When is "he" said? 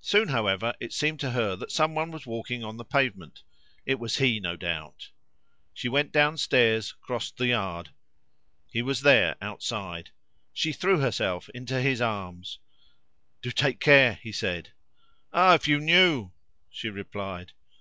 4.16-4.40, 8.72-8.82, 14.14-14.32